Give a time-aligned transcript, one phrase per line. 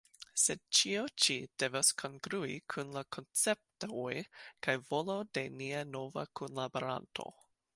[0.43, 4.15] Sed ĉio ĉi devas kongrui kun la konceptoj
[4.69, 7.29] kaj volo de nia nova kunlaboranto.